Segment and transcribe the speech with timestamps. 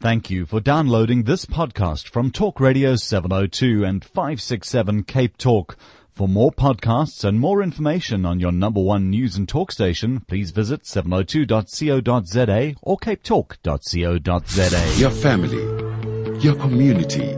[0.00, 5.76] Thank you for downloading this podcast from Talk Radio 702 and 567 Cape Talk.
[6.12, 10.52] For more podcasts and more information on your number one news and talk station, please
[10.52, 15.00] visit 702.co.za or capetalk.co.za.
[15.00, 17.36] Your family, your community,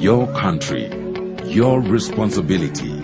[0.00, 0.88] your country,
[1.44, 3.00] your responsibility.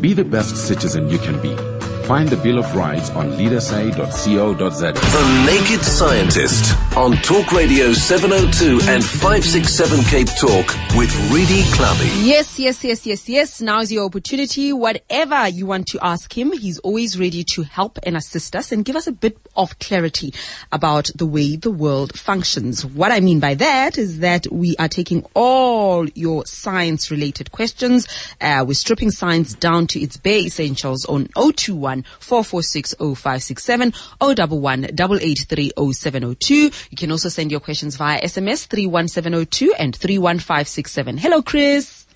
[0.00, 1.77] Be the best citizen you can be.
[2.08, 4.92] Find the Bill of Rights on leadersa.co.za.
[4.92, 12.10] The Naked Scientist on Talk Radio 702 and 567 Cape Talk with Redi Tlhabi.
[12.26, 13.60] Yes, yes, yes, yes, yes.
[13.60, 14.72] Now is your opportunity.
[14.72, 18.86] Whatever you want to ask him, he's always ready to help and assist us and
[18.86, 20.32] give us a bit of clarity
[20.72, 22.86] about the way the world functions.
[22.86, 28.08] What I mean by that is that we are taking all your science related questions.
[28.40, 35.72] Uh, we're stripping science down to its bare essentials on 021 446 0567 011 883
[35.92, 36.54] 0702.
[36.54, 41.18] You can also send your questions via SMS 31702 and 31567.
[41.18, 42.06] Hello, Chris.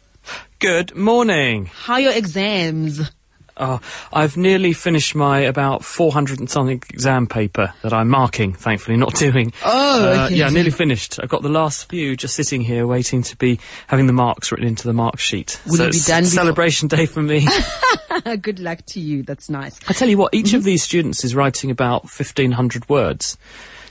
[0.59, 1.67] Good morning.
[1.67, 3.11] How are your exams?
[3.65, 3.81] Oh,
[4.13, 9.15] I've nearly finished my about 400 and something exam paper that I'm marking, thankfully, not
[9.27, 9.53] doing.
[9.65, 10.35] Oh, Uh, okay.
[10.35, 11.21] yeah, nearly finished.
[11.23, 14.67] I've got the last few just sitting here waiting to be having the marks written
[14.67, 15.61] into the mark sheet.
[15.67, 17.47] Will so be done celebration day for me.
[18.41, 19.23] Good luck to you.
[19.23, 19.79] That's nice.
[19.89, 20.57] I tell you what, each Mm-hmm.
[20.57, 23.39] of these students is writing about 1500 words.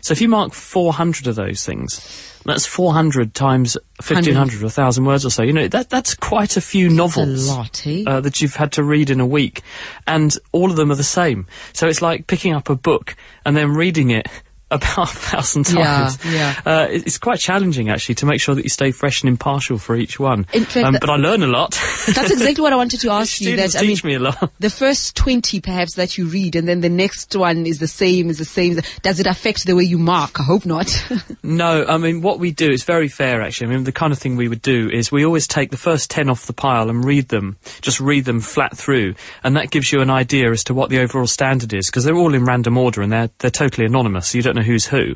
[0.02, 5.25] So if you mark 400 of those things, that's 400 times 1500 or 1000 words
[5.25, 5.44] or so.
[5.44, 7.47] You know, that, that's quite a few novels.
[7.47, 8.03] lot, eh?
[8.07, 9.61] uh, that you've had to read in a week.
[10.07, 11.45] And all of them are the same.
[11.73, 14.27] So it's like picking up a book and then reading it
[14.72, 16.17] about a thousand times.
[16.25, 16.59] yeah.
[16.66, 19.78] Uh, it- it's quite challenging actually to make sure that you stay fresh and impartial
[19.78, 20.45] for each one.
[20.45, 21.72] Fact, um, but I learn a lot.
[22.13, 23.55] That's exactly what I wanted to ask you.
[23.58, 24.52] That I mean, me a lot.
[24.59, 28.30] the first 20 perhaps that you read and then the next one is the same
[28.30, 30.89] is the same does it affect the way you mark i hope not
[31.44, 33.67] No, I mean, what we do is very fair, actually.
[33.67, 36.09] I mean, the kind of thing we would do is we always take the first
[36.11, 39.91] 10 off the pile and read them, just read them flat through, and that gives
[39.91, 42.78] you an idea as to what the overall standard is, because they're all in random
[42.78, 45.16] order and they're, they're totally anonymous, so you don't know who's who.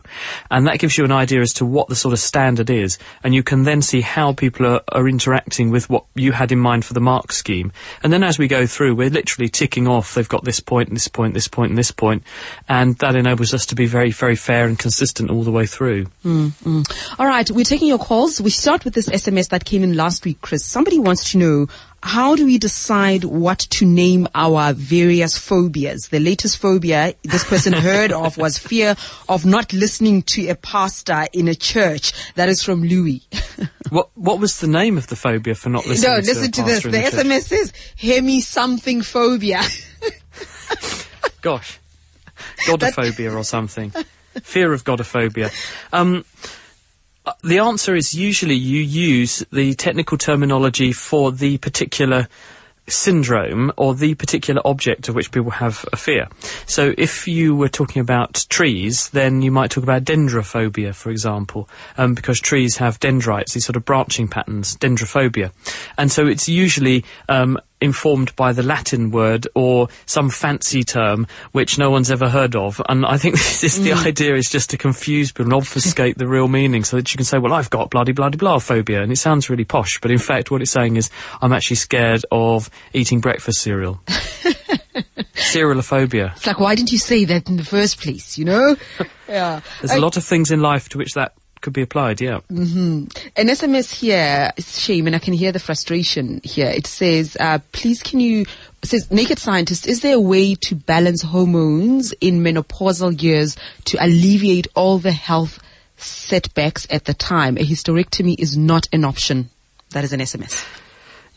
[0.50, 3.34] And that gives you an idea as to what the sort of standard is, and
[3.34, 6.86] you can then see how people are, are interacting with what you had in mind
[6.86, 7.72] for the mark scheme.
[8.04, 11.08] And then as we go through, we're literally ticking off, they've got this point, this
[11.08, 12.24] point, this point, and this point,
[12.68, 16.06] and that enables us to be very, very fair and consistent all the way through.
[16.24, 17.20] Mm, mm.
[17.20, 20.26] all right we're taking your calls we start with this sms that came in last
[20.26, 21.68] week chris somebody wants to know
[22.06, 26.10] how do we decide what to name our various phobias?
[26.10, 28.96] The latest phobia this person heard of was fear
[29.28, 32.14] of not listening to a pastor in a church.
[32.36, 33.28] That is from Louis.
[33.92, 36.10] What what was the name of the phobia for not listening?
[36.10, 36.84] To No, to listen a to this.
[36.84, 36.98] The the?
[36.98, 39.62] SMS says hemi something phobia.
[41.42, 41.80] Gosh,
[42.66, 43.94] godophobia or something.
[44.42, 45.54] Fear of godophobia.
[45.94, 46.26] Um,
[47.44, 52.28] the answer is usually you use the technical terminology for the particular
[52.88, 56.28] syndrome or the particular object of which people have a fear.
[56.66, 61.70] So if you were talking about trees, then you might talk about dendrophobia, for example,
[61.98, 65.52] um, because trees have dendrites, these sort of branching patterns, dendrophobia.
[65.98, 71.78] And so it's usually um, informed by the Latin word or some fancy term which
[71.78, 72.82] no one's ever heard of.
[72.90, 74.06] And I think this is the mm.
[74.06, 77.26] idea is just to confuse people and obfuscate the real meaning so that you can
[77.26, 79.02] say, well, I've got bloody bloody blah phobia.
[79.02, 81.10] And it sounds really posh, but in fact what it's saying is
[81.42, 84.02] I'm actually scared of eating breakfast cereal.
[85.36, 86.36] Cerealophobia.
[86.36, 88.76] It's like, why didn't you say that in the first place, you know?
[89.28, 89.62] yeah.
[89.82, 91.34] There's a lot of things in life to which that
[91.66, 92.42] could be applied, yeah.
[92.50, 96.68] An SMS here, it's shame, and I can hear the frustration here.
[96.68, 98.46] It says, uh, please can you,
[98.84, 104.68] says, naked scientist, is there a way to balance hormones in menopausal years to alleviate
[104.76, 105.60] all the health
[105.98, 107.58] setbacks at the time?
[107.58, 109.50] A hysterectomy is not an option.
[109.90, 110.64] That is an SMS.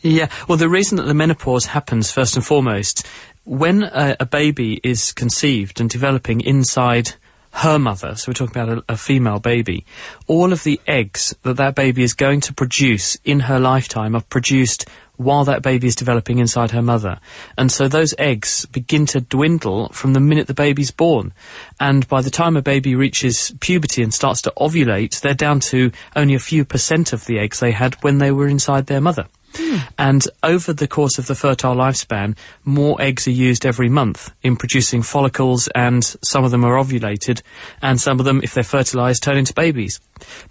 [0.01, 3.03] Yeah, well, the reason that the menopause happens, first and foremost,
[3.45, 7.15] when a, a baby is conceived and developing inside
[7.51, 9.85] her mother, so we're talking about a, a female baby,
[10.27, 14.21] all of the eggs that that baby is going to produce in her lifetime are
[14.21, 14.85] produced
[15.19, 17.19] while that baby is developing inside her mother.
[17.57, 21.33] And so those eggs begin to dwindle from the minute the baby's born.
[21.77, 25.91] And by the time a baby reaches puberty and starts to ovulate, they're down to
[26.15, 29.27] only a few percent of the eggs they had when they were inside their mother.
[29.59, 29.77] Hmm.
[29.97, 34.55] And over the course of the fertile lifespan, more eggs are used every month in
[34.55, 37.41] producing follicles, and some of them are ovulated,
[37.81, 39.99] and some of them, if they're fertilized, turn into babies.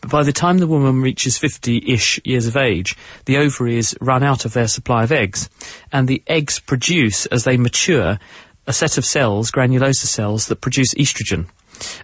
[0.03, 4.45] But by the time the woman reaches 50-ish years of age, the ovaries run out
[4.45, 5.49] of their supply of eggs,
[5.91, 8.19] and the eggs produce, as they mature,
[8.67, 11.47] a set of cells, granulosa cells, that produce estrogen.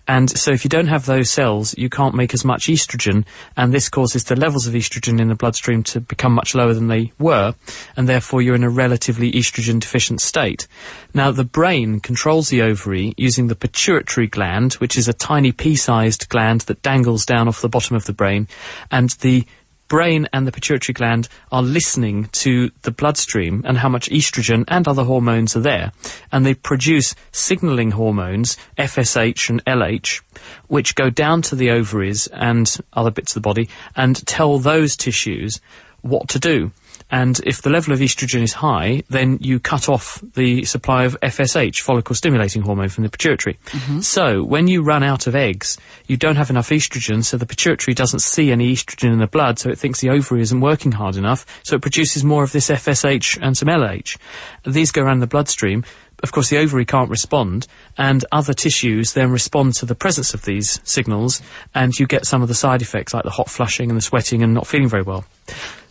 [0.07, 3.25] And so if you don't have those cells, you can't make as much estrogen,
[3.57, 6.89] and this causes the levels of estrogen in the bloodstream to become much lower than
[6.89, 7.55] they were,
[7.97, 10.67] and therefore you're in a relatively estrogen deficient state.
[11.13, 16.29] Now, the brain controls the ovary using the pituitary gland, which is a tiny pea-sized
[16.29, 18.49] gland that dangles down off the bottom of the brain,
[18.91, 19.47] and the
[19.89, 24.89] brain and the pituitary gland are listening to the bloodstream and how much estrogen and
[24.89, 25.93] other hormones are there.
[26.33, 30.23] And they produce signaling hormones, FSH and LH,
[30.69, 34.97] which go down to the ovaries and other bits of the body and tell those
[34.97, 35.61] tissues
[36.05, 36.71] what to do.
[37.11, 41.21] And if the level of estrogen is high, then you cut off the supply of
[41.21, 43.59] FSH, follicle stimulating hormone, from the pituitary.
[43.67, 44.01] Mm-hmm.
[44.01, 47.95] So when you run out of eggs, you don't have enough estrogen, so the pituitary
[47.95, 51.17] doesn't see any estrogen in the blood, so it thinks the ovary isn't working hard
[51.17, 54.17] enough, so it produces more of this FSH and some LH.
[54.65, 55.85] These go around the bloodstream.
[56.23, 57.67] Of course, the ovary can't respond,
[57.99, 61.43] and other tissues then respond to the presence of these signals,
[61.75, 64.43] and you get some of the side effects like the hot flushing and the sweating
[64.43, 65.27] and not feeling very well.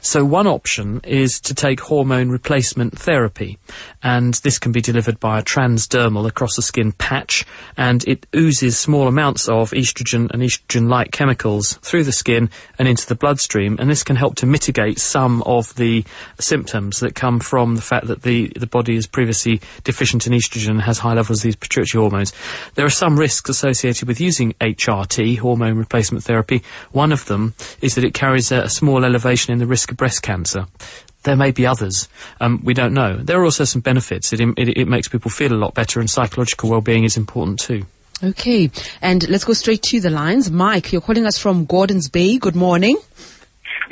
[0.05, 3.57] So one option is to take hormone replacement therapy,
[4.03, 7.45] and this can be delivered by a transdermal across the skin patch,
[7.77, 13.07] and it oozes small amounts of estrogen and estrogen-like chemicals through the skin and into
[13.07, 16.03] the bloodstream, and this can help to mitigate some of the
[16.37, 20.71] symptoms that come from the fact that the, the body is previously deficient in estrogen
[20.71, 22.33] and has high levels of these pituitary hormones.
[22.75, 26.61] There are some risks associated with using HRT, hormone replacement therapy.
[26.91, 29.97] One of them is that it carries a, a small elevation in the risk of
[29.97, 30.65] breast cancer.
[31.23, 32.09] There may be others.
[32.41, 33.15] Um, we don't know.
[33.15, 34.33] There are also some benefits.
[34.33, 37.85] It, it, it makes people feel a lot better, and psychological well-being is important too.
[38.21, 40.51] Okay, and let's go straight to the lines.
[40.51, 42.37] Mike, you're calling us from Gordons Bay.
[42.37, 42.97] Good morning.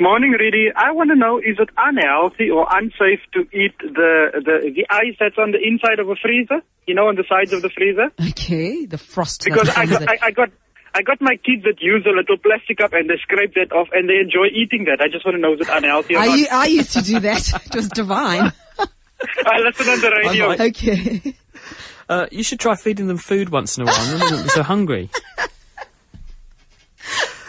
[0.00, 0.68] Morning, Rudy.
[0.74, 5.16] I want to know, is it unhealthy or unsafe to eat the, the, the ice
[5.20, 6.62] that's on the inside of a freezer?
[6.86, 8.10] You know, on the sides of the freezer?
[8.30, 9.44] Okay, the frost.
[9.44, 10.50] Because that I got, I, I got,
[10.94, 13.88] I got my kids that use a little plastic cup and they scrape that off
[13.92, 15.00] and they enjoy eating that.
[15.00, 16.38] I just want to know, is it unhealthy or I, not?
[16.38, 17.48] u- I used to do that.
[17.66, 18.52] it was divine.
[19.46, 20.48] I listen on the radio.
[20.48, 21.34] like- Okay.
[22.08, 24.62] Uh, you should try feeding them food once in a while, they won't be so
[24.62, 25.08] hungry.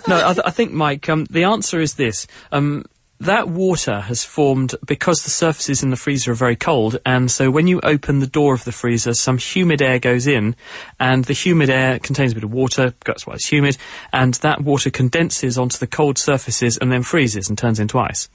[0.06, 2.28] No, I, th- I think, Mike, um, the answer is this.
[2.52, 2.84] Um,
[3.24, 7.50] that water has formed because the surfaces in the freezer are very cold, and so
[7.50, 10.56] when you open the door of the freezer, some humid air goes in,
[11.00, 13.78] and the humid air contains a bit of water, that's why it's humid,
[14.12, 18.28] and that water condenses onto the cold surfaces and then freezes and turns into ice.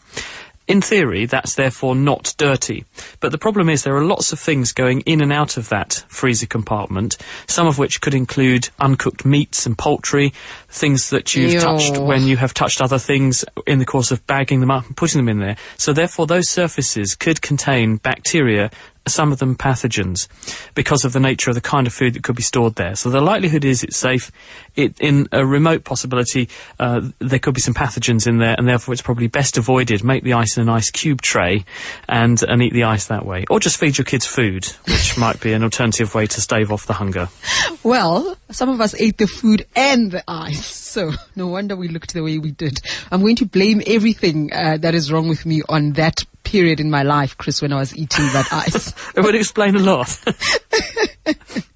[0.69, 2.85] In theory, that's therefore not dirty.
[3.21, 6.05] But the problem is there are lots of things going in and out of that
[6.09, 7.17] freezer compartment,
[7.47, 10.35] some of which could include uncooked meats and poultry,
[10.69, 11.61] things that you've Ew.
[11.61, 14.95] touched when you have touched other things in the course of bagging them up and
[14.95, 15.57] putting them in there.
[15.79, 18.71] So therefore those surfaces could contain bacteria
[19.09, 20.29] some of them pathogens
[20.75, 22.97] because of the nature of the kind of food that could be stored there.
[22.97, 24.31] So the likelihood is it's safe.
[24.77, 28.93] It, in a remote possibility, uh, there could be some pathogens in there, and therefore
[28.93, 30.05] it's probably best avoided.
[30.05, 31.65] Make the ice in an ice cube tray
[32.09, 33.45] and, and eat the ice that way.
[33.51, 36.87] Or just feed your kids food, which might be an alternative way to stave off
[36.87, 37.29] the hunger.
[37.83, 42.15] Well, some of us ate the food and the ice, so no wonder we looked
[42.15, 42.81] the way we did.
[43.11, 46.91] I'm going to blame everything uh, that is wrong with me on that period in
[46.91, 48.95] my life, Chris, when I was eating that ice.
[49.17, 50.19] It would explain a lot.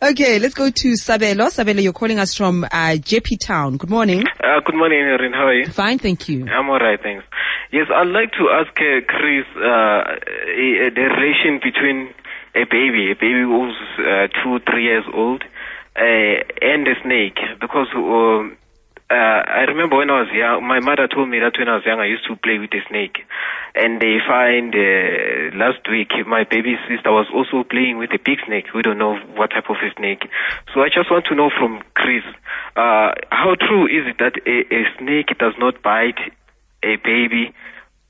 [0.00, 1.48] Okay, let's go to Sabelo.
[1.50, 3.76] Sabelo, you're calling us from uh, Jeppestown.
[3.76, 4.24] Good morning.
[4.42, 5.32] Uh, good morning, Erin.
[5.32, 5.66] How are you?
[5.66, 6.46] Fine, thank you.
[6.46, 7.24] I'm alright, thanks.
[7.72, 10.14] Yes, I'd like to ask uh, Chris uh, uh,
[10.94, 12.14] the relation between
[12.54, 15.42] a baby, a baby who's uh, two, three years old,
[15.96, 16.00] uh,
[16.62, 17.38] and a snake.
[17.60, 18.56] Because um,
[19.10, 21.86] uh, I remember when I was young, my mother told me that when I was
[21.86, 23.24] young, I used to play with a snake.
[23.74, 28.38] And they find uh, last week my baby sister was also playing with a big
[28.44, 28.66] snake.
[28.74, 30.28] We don't know what type of a snake.
[30.74, 32.22] So I just want to know from Chris,
[32.76, 36.20] uh, how true is it that a, a snake does not bite
[36.82, 37.54] a baby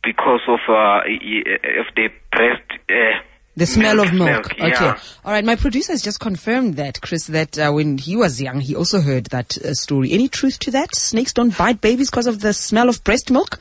[0.03, 2.67] because of uh, of the breast?
[2.91, 3.23] Uh,
[3.59, 4.29] The smell of milk.
[4.29, 4.69] milk, Okay.
[4.85, 4.99] yeah.
[5.25, 5.45] All right.
[5.45, 9.01] My producer has just confirmed that, Chris, that uh, when he was young, he also
[9.01, 10.13] heard that uh, story.
[10.13, 10.95] Any truth to that?
[10.95, 13.61] Snakes don't bite babies because of the smell of breast milk?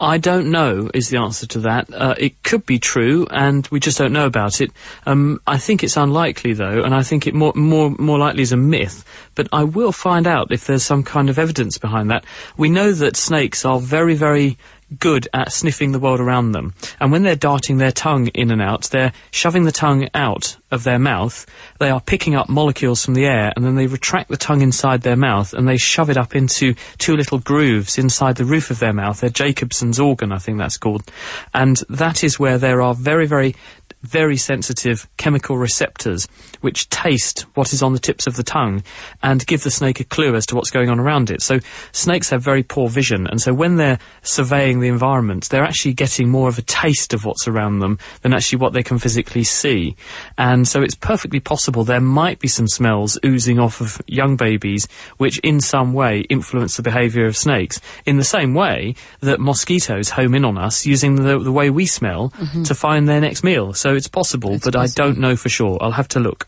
[0.00, 1.92] I don't know is the answer to that.
[1.92, 4.70] Uh, it could be true, and we just don't know about it.
[5.06, 8.52] Um, I think it's unlikely, though, and I think it more more more likely is
[8.52, 9.04] a myth.
[9.34, 12.24] But I will find out if there's some kind of evidence behind that.
[12.56, 14.56] We know that snakes are very very
[14.98, 18.62] good at sniffing the world around them, and when they're darting their tongue in and
[18.62, 21.46] out, they're shoving the tongue out of their mouth.
[21.78, 25.02] They are picking up molecules from the air, and then they retract the tongue inside
[25.02, 28.78] their mouth, and they shove it up into two little grooves inside the roof of
[28.78, 29.20] their mouth.
[29.20, 31.10] They're Jacobson's organ, I think that's called,
[31.54, 33.54] and that is where there are very, very
[34.02, 36.28] very sensitive chemical receptors
[36.60, 38.82] which taste what is on the tips of the tongue
[39.22, 41.42] and give the snake a clue as to what's going on around it.
[41.42, 41.60] So
[41.92, 46.28] snakes have very poor vision, and so when they're surveying the environment, they're actually getting
[46.28, 49.96] more of a taste of what's around them than actually what they can physically see.
[50.36, 54.88] And so it's perfectly possible there might be some smells oozing off of young babies
[55.16, 60.10] which in some way influence the behaviour of snakes in the same way that mosquitoes
[60.10, 62.62] home in on us using the, the way we smell mm-hmm.
[62.62, 63.72] to find their next meal.
[63.72, 65.02] So it's possible, It's but possible.
[65.02, 65.78] I don't know for sure.
[65.80, 66.46] I'll have to look.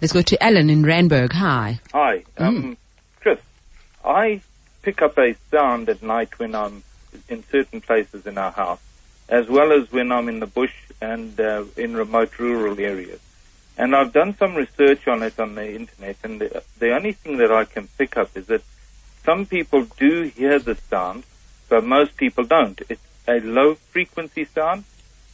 [0.00, 1.32] Let's go to Ellen in Randburg.
[1.32, 1.80] Hi.
[1.92, 2.76] Hi, um,
[3.20, 3.38] Chris.
[4.04, 4.40] I
[4.82, 6.82] pick up a sound at night when I'm
[7.28, 8.80] in certain places in our house,
[9.28, 13.20] as well as when I'm in the bush and uh, in remote rural areas.
[13.78, 17.38] And I've done some research on it on the internet, and the, the only thing
[17.38, 18.62] that I can pick up is that
[19.24, 21.24] some people do hear the sound,
[21.68, 22.80] but most people don't.
[22.88, 24.84] It's a low frequency sound,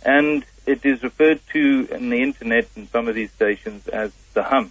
[0.05, 4.43] and it is referred to in the internet and some of these stations as the
[4.43, 4.71] hum.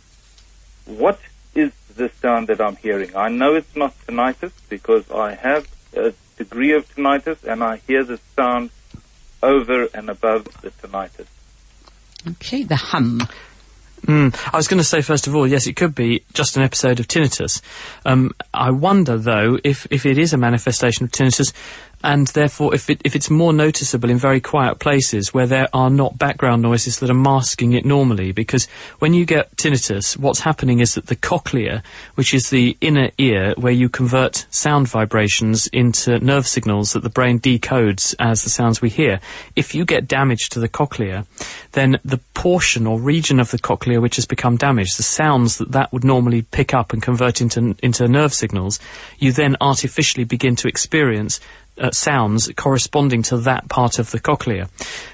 [0.86, 1.19] What
[1.55, 3.15] is the sound that I'm hearing?
[3.15, 8.03] I know it's not tinnitus because I have a degree of tinnitus and I hear
[8.03, 8.69] the sound
[9.41, 11.27] over and above the tinnitus.
[12.27, 13.27] Okay, the hum.
[14.05, 14.53] Mm.
[14.53, 17.00] I was going to say, first of all, yes, it could be just an episode
[17.00, 17.62] of tinnitus.
[18.05, 21.51] Um, I wonder, though, if, if it is a manifestation of tinnitus,
[22.04, 25.89] and therefore if, it, if it's more noticeable in very quiet places where there are
[25.89, 28.32] not background noises that are masking it normally.
[28.32, 28.66] Because
[29.00, 31.82] when you get tinnitus, what's happening is that the cochlea,
[32.16, 37.10] which is the inner ear where you convert sound vibrations into nerve signals that the
[37.10, 39.20] brain decodes as the sounds we hear,
[39.56, 41.25] if you get damage to the cochlea,
[41.72, 45.72] then the portion or region of the cochlea which has become damaged, the sounds that
[45.72, 48.80] that would normally pick up and convert into, into nerve signals,
[49.18, 51.39] you then artificially begin to experience
[51.79, 54.69] uh, sounds corresponding to that part of the cochlea.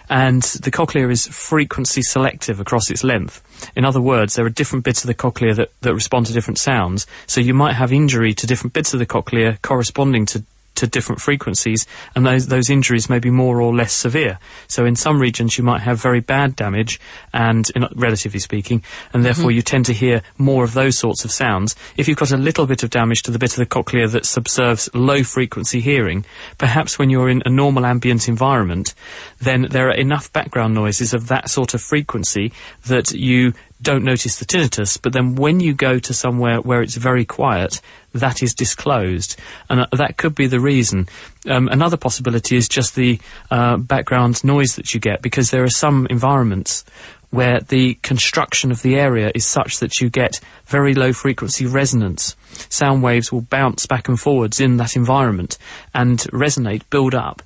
[0.10, 3.42] And the cochlea is frequency selective across its length.
[3.76, 6.58] In other words, there are different bits of the cochlea that, that respond to different
[6.58, 7.08] sounds.
[7.28, 10.44] So you might have injury to different bits of the cochlea corresponding to
[10.76, 14.40] to different frequencies, and those those injuries may be more or less severe.
[14.68, 17.00] So in some regions you might have very bad damage,
[17.34, 19.24] and in, relatively speaking, and mm-hmm.
[19.24, 21.76] therefore you tend to hear more of those sorts of sounds.
[21.98, 24.26] If you've got a little bit of damage to the bit of the cochlea that
[24.26, 26.26] subserves low frequency hearing,
[26.58, 28.94] perhaps when you're in a normal ambient environment,
[29.40, 32.52] then there are enough background noises of that sort of frequency
[32.86, 33.54] that you
[33.84, 37.82] don't notice the tinnitus, but then when you go to somewhere where it's very quiet,
[38.14, 39.38] that is disclosed,
[39.70, 41.08] and uh, that could be the reason.
[41.48, 43.20] Um, another possibility is just the
[43.52, 46.86] uh, background noise that you get, because there are some environments
[47.34, 52.36] where the construction of the area is such that you get very low frequency resonance.
[52.70, 55.58] Sound waves will bounce back and forwards in that environment
[55.96, 57.42] and resonate, build up,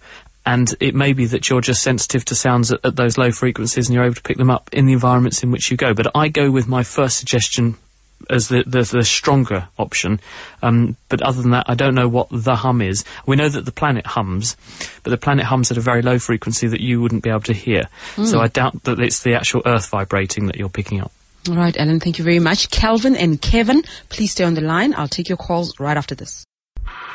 [0.48, 3.90] and it may be that you're just sensitive to sounds at, at those low frequencies
[3.90, 5.94] and you're able to pick them up in the environments in which you go.
[5.94, 7.76] But I go with my first suggestion
[8.30, 10.22] as the, the, the stronger option.
[10.62, 13.04] Um, but other than that, I don't know what the hum is.
[13.26, 14.56] We know that the planet hums,
[15.04, 17.54] but the planet hums at a very low frequency that you wouldn't be able to
[17.54, 17.90] hear.
[18.24, 21.12] So I doubt that it's the actual Earth vibrating that you're picking up.
[21.50, 22.72] All right, Ellen, thank you very much.
[22.72, 24.94] Calvin and Kevin, please stay on the line.
[24.96, 26.47] I'll take your calls right after this.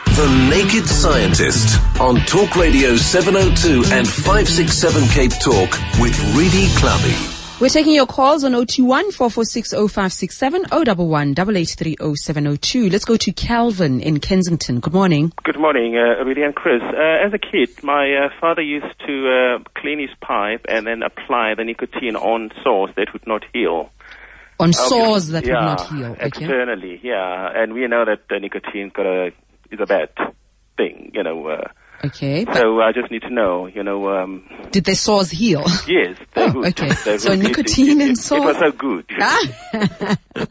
[0.07, 7.61] The Naked Scientist on Talk Radio 702 and 567 Cape Talk with Redi Tlhabi.
[7.61, 12.91] We're taking your calls on 021 446 0567 011 883 0702.
[12.91, 14.81] Let's go to Calvin in Kensington.
[14.81, 15.33] Good morning.
[15.45, 16.83] Good morning, uh, Rudy and Chris.
[16.83, 21.02] Uh, as a kid, my uh, father used to uh, clean his pipe and then
[21.02, 23.91] apply the nicotine on sores that would not heal.
[24.61, 24.73] On Okay.
[24.88, 26.12] sores that yeah, would not heal.
[26.12, 26.26] Okay.
[26.26, 27.50] Externally, yeah.
[27.55, 29.33] And we know that the nicotine got a,
[29.73, 30.11] is a bad
[30.76, 31.47] thing, you know.
[31.49, 31.69] Uh,
[32.05, 32.45] Okay.
[32.52, 35.62] So I just need to know, you know, um, did the sores heal?
[35.87, 36.67] yes, Oh, good.
[36.81, 36.91] okay.
[37.05, 37.37] They're So.
[37.37, 38.57] Nicotine it, and it, It was sores?
[38.59, 39.05] so good.
[39.21, 40.17] Ah.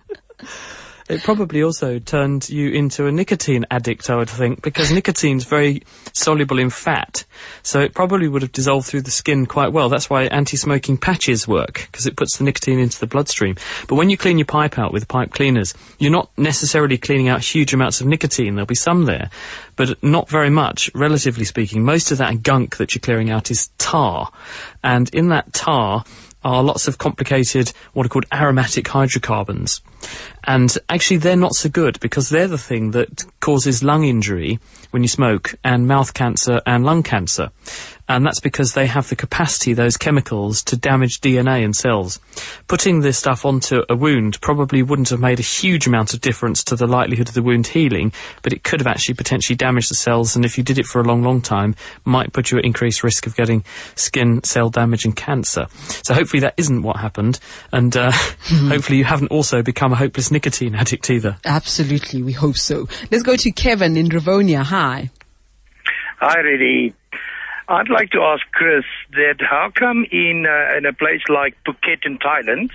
[1.12, 5.84] It probably also turned you into a nicotine addict, I would think, because nicotine's very
[6.13, 7.25] soluble in fat,
[7.63, 9.89] so it probably would have dissolved through the skin quite well.
[9.89, 13.58] That's why anti-smoking patches work, because it puts the nicotine into the bloodstream.
[13.89, 17.44] But when you clean your pipe out with pipe cleaners, you're not necessarily cleaning out
[17.44, 18.56] huge amounts of nicotine.
[18.56, 19.30] There'll be some there,
[19.75, 21.84] but not very much, relatively speaking.
[21.84, 24.32] Most of that gunk that you're clearing out is tar,
[24.82, 26.06] and in that tar
[26.44, 29.82] are lots of complicated, what are called aromatic hydrocarbons.
[30.46, 35.04] And actually, they're not so good because they're the thing that causes lung injury when
[35.04, 37.52] you smoke and mouth cancer and lung cancer.
[38.15, 42.20] And that's because they have the capacity, those chemicals, to damage DNA in cells.
[42.68, 46.63] Putting this stuff onto a wound probably wouldn't have made a huge amount of difference
[46.65, 49.96] to the likelihood of the wound healing, but it could have actually potentially damaged the
[49.96, 52.65] cells, and if you did it for a long, long time, might put you at
[52.65, 53.63] increased risk of getting
[53.96, 55.68] skin cell damage and cancer.
[56.03, 57.39] So hopefully that isn't what happened,
[57.72, 58.12] and uh,
[58.44, 61.38] hopefully you haven't also become a hopeless nicotine addict either.
[61.46, 62.88] Absolutely, we hope so.
[63.10, 64.63] Let's go to Kevin in Rivonia.
[64.63, 65.10] Hi.
[66.20, 66.94] Hi, Reddy.
[67.68, 72.06] I'd like to ask Chris that how come in uh, in a place like Phuket
[72.06, 72.72] in Thailand,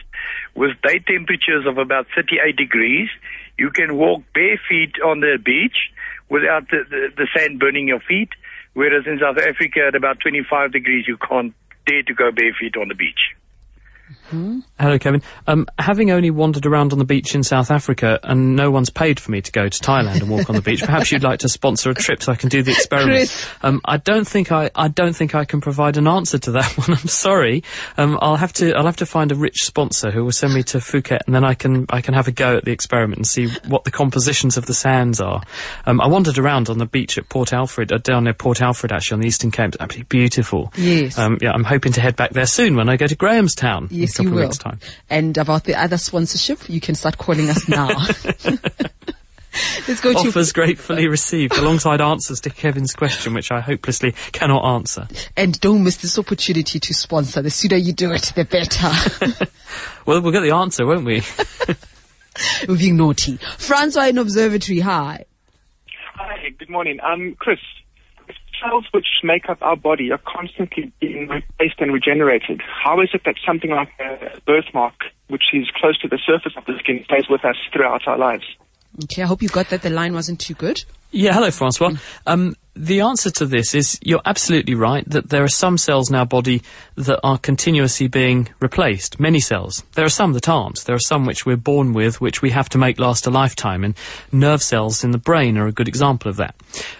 [0.55, 3.09] with day temperatures of about 38 degrees,
[3.59, 5.91] you can walk bare feet on the beach
[6.29, 8.31] without the, the, the sand burning your feet,
[8.75, 11.55] whereas in South Africa at about 25 degrees you can't
[11.87, 13.35] dare to go bare feet on the beach.
[14.79, 15.23] Hello, Kevin.
[15.47, 19.21] Um, having only wandered around on the beach in South Africa and no one's paid
[19.21, 21.49] for me to go to Thailand and walk on the beach, perhaps you'd like to
[21.49, 23.49] sponsor a trip so I can do the experiment.
[23.63, 26.67] Um, I don't think I, I don't think I can provide an answer to that
[26.79, 26.91] one.
[26.91, 27.63] I'm sorry.
[27.97, 30.63] Um, I'll have to, I'll have to find a rich sponsor who will send me
[30.65, 33.27] to Phuket and then I can, I can have a go at the experiment and
[33.27, 35.43] see what the compositions of the sands are.
[35.87, 38.93] Um, I wandered around on the beach at Port Alfred, uh, down near Port Alfred
[38.93, 39.69] actually on the Eastern Cape.
[39.69, 40.73] It's absolutely beautiful.
[40.77, 41.19] Yes.
[41.19, 43.89] Um, yeah, I'm hoping to head back there soon when I go to Grahamstown.
[44.16, 44.49] a Yes, couple you of will.
[44.49, 44.81] weeks' time.
[45.11, 47.89] And about the other sponsorship, you can start calling us now.
[49.89, 54.65] Let's go to Offers gratefully received alongside answers to Kevin's question, which I hopelessly cannot
[54.75, 55.09] answer.
[55.37, 57.41] and don't miss this opportunity to sponsor.
[57.41, 59.47] The sooner you do it, the better.
[60.07, 61.23] Well, we'll get the answer, won't we?
[62.69, 63.39] We're being naughty.
[63.59, 64.79] Francois in Observatory.
[64.79, 65.25] Hi.
[66.15, 67.01] Hi, good morning.
[67.03, 67.59] Um, Chris,
[68.61, 72.61] cells which make up our body are constantly being replaced and regenerated.
[72.63, 74.95] How is it that something like a birthmark,
[75.29, 78.45] which is close to the surface of the skin, stays with us throughout our lives?
[79.05, 79.83] Okay, I hope you got that.
[79.83, 80.85] The line wasn't too good.
[81.11, 81.93] Yeah, hello, Francois.
[82.27, 86.17] Um, the answer to this is you're absolutely right that there are some cells in
[86.17, 86.63] our body
[86.97, 89.19] that are continuously being replaced.
[89.19, 89.83] Many cells.
[89.95, 90.85] There are some that aren't.
[90.85, 93.83] There are some which we're born with, which we have to make last a lifetime.
[93.83, 93.97] And
[94.31, 96.55] nerve cells in the brain are a good example of that.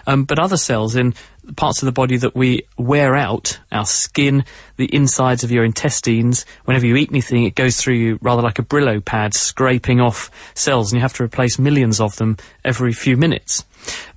[0.07, 1.13] Um, but other cells in
[1.55, 4.43] parts of the body that we wear out, our skin,
[4.75, 8.59] the insides of your intestines, whenever you eat anything, it goes through you rather like
[8.59, 12.93] a Brillo pad, scraping off cells, and you have to replace millions of them every
[12.93, 13.63] few minutes.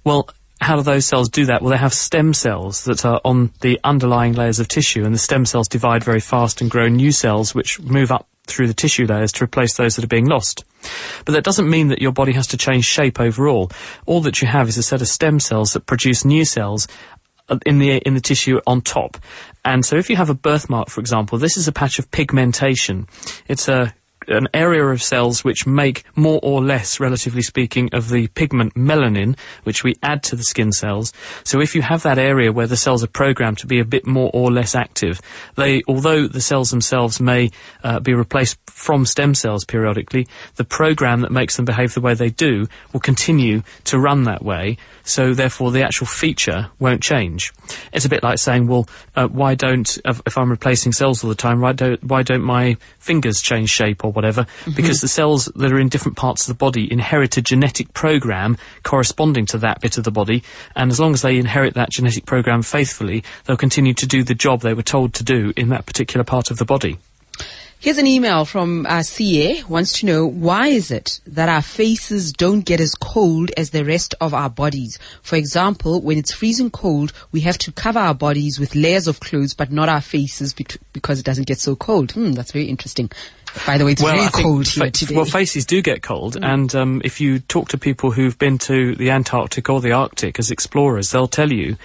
[0.05, 0.29] Well,
[0.61, 1.63] how do those cells do that?
[1.63, 5.19] Well, they have stem cells that are on the underlying layers of tissue, and the
[5.19, 9.07] stem cells divide very fast and grow new cells which move up through the tissue
[9.07, 10.65] layers to replace those that are being lost.
[11.25, 13.71] But that doesn't mean that your body has to change shape overall.
[14.07, 16.89] All that you have is a set of stem cells that produce new cells
[17.49, 19.17] uh, in the in the tissue on top.
[19.65, 23.07] And so if you have a birthmark, for example, this is a patch of pigmentation.
[23.49, 23.95] It's a
[24.31, 29.37] an area of cells which make more or less, relatively speaking, of the pigment melanin,
[29.65, 31.13] which we add to the skin cells.
[31.45, 34.07] So if you have that area where the cells are programmed to be a bit
[34.07, 35.21] more or less active,
[35.57, 37.51] they, although the cells themselves may
[37.85, 42.15] uh, be replaced from stem cells periodically, the program that makes them behave the way
[42.15, 44.77] they do will continue to run that way.
[45.03, 47.53] So therefore, the actual feature won't change.
[47.93, 51.35] It's a bit like saying, well, uh, why don't if I'm replacing cells all the
[51.35, 54.20] time, why don't why don't my fingers change shape or whatever?
[54.75, 58.57] Because the cells that are in different parts of the body inherit a genetic program
[58.83, 60.43] corresponding to that bit of the body,
[60.75, 64.35] and as long as they inherit that genetic program faithfully, they'll continue to do the
[64.35, 66.99] job they were told to do in that particular part of the body.
[67.83, 72.31] Here's an email from uh, CA wants to know why is it that our faces
[72.31, 74.99] don't get as cold as the rest of our bodies?
[75.23, 79.21] For example, when it's freezing cold, we have to cover our bodies with layers of
[79.21, 82.13] clothes, but not our faces bec- because it doesn't get so cold.
[82.13, 83.11] Hmm, that's very interesting.
[83.67, 85.17] By the way, it's very think cold here today.
[85.17, 88.95] Well, faces do get cold, and um, if you talk to people who've been to
[88.95, 91.77] the Antarctic or the Arctic as explorers, they'll tell you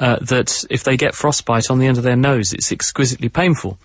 [0.00, 3.78] uh, that if they get frostbite on the end of their nose, it's exquisitely painful.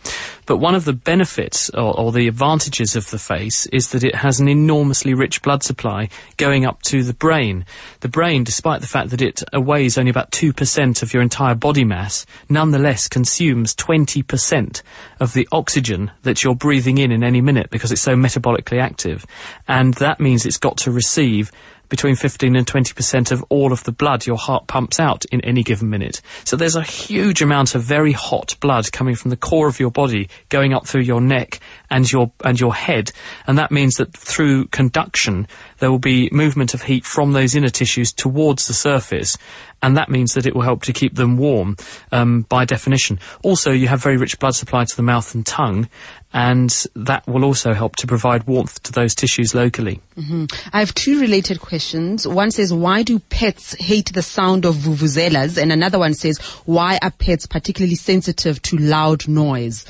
[0.46, 4.16] But one of the benefits or, or the advantages of the face is that it
[4.16, 7.66] has an enormously rich blood supply going up to the brain.
[8.02, 11.84] The brain, despite the fact that it weighs only about 2% of your entire body
[11.84, 14.82] mass, nonetheless consumes 20%
[15.20, 19.26] of the oxygen that you're breathing in in any minute because it's so metabolically active.
[19.68, 21.52] And that means it's got to receive
[21.90, 25.64] between 15 and 20% of all of the blood your heart pumps out in any
[25.64, 26.22] given minute.
[26.44, 29.92] So there's a huge amount of very hot blood coming from the core of your
[29.92, 33.12] body going up through your neck and your and your head
[33.48, 35.48] and that means that through conduction
[35.84, 39.38] there will be movement of heat from those inner tissues towards the surface,
[39.82, 41.76] and that means that it will help to keep them warm
[42.12, 43.20] um, by definition.
[43.44, 45.90] Also, you have very rich blood supply to the mouth and tongue,
[46.34, 50.02] and that will also help to provide warmth to those tissues locally.
[50.16, 52.28] hmm I have two related questions.
[52.28, 55.62] One says, why do pets hate the sound of vuvuzelas?
[55.62, 59.86] And another one says, why are pets particularly sensitive to loud noise?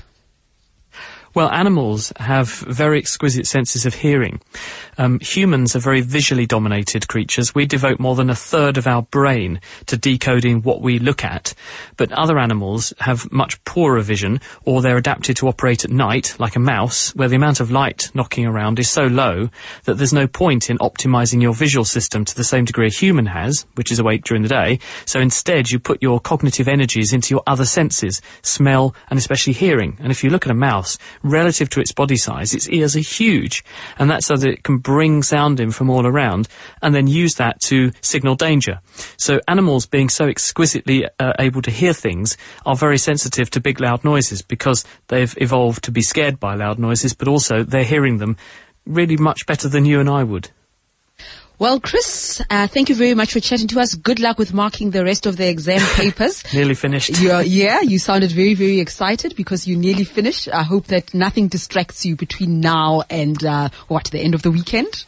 [1.36, 4.40] Well, animals have very exquisite senses of hearing.
[5.00, 7.56] Um, humans are very visually dominated creatures.
[7.56, 11.56] We devote more than a third of our brain to decoding what we look at.
[11.98, 16.56] But other animals have much poorer vision, or they're adapted to operate at night, like
[16.56, 19.50] a mouse, where the amount of light knocking around is so low
[19.86, 23.26] that there's no point in optimizing your visual system to the same degree a human
[23.26, 24.78] has, which is awake during the day.
[25.06, 29.98] So instead, you put your cognitive energies into your other senses, smell, and especially hearing.
[30.00, 33.00] And if you look at a mouse, relative to its body size, its ears are
[33.00, 33.64] huge.
[33.98, 36.48] And that's so that it can bring sound in from all around
[36.82, 38.80] and then use that to signal danger.
[39.18, 43.80] So animals being so exquisitely uh, able to hear things are very sensitive to big
[43.80, 48.18] loud noises because they've evolved to be scared by loud noises, but also they're hearing
[48.18, 48.38] them
[48.86, 50.50] really much better than you and I would.
[51.60, 53.94] Well, Chris, uh, thank you very much for chatting to us.
[53.94, 56.44] Good luck with marking the rest of the exam papers.
[56.54, 57.22] Nearly finished.
[57.22, 60.50] You're, yeah, you sounded very, very excited because you nearly finished.
[60.52, 64.52] I hope that nothing distracts you between now and, uh, what, the end of the
[64.52, 65.06] weekend?